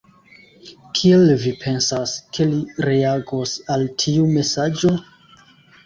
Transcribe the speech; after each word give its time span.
Kiel 0.99 1.33
vi 1.43 1.53
pensas, 1.65 2.15
ke 2.39 2.49
li 2.55 2.63
reagos 2.89 3.57
al 3.79 3.89
tiu 4.05 4.29
mesaĝo? 4.37 4.99